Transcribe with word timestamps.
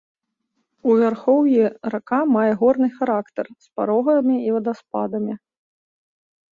У 0.89 0.95
вярхоўі 1.01 1.59
рака 1.95 2.19
мае 2.37 2.47
горны 2.63 2.89
характар, 2.97 3.45
з 3.67 3.73
парогамі 3.79 4.35
і 4.49 4.59
вадаспадамі. 4.59 5.33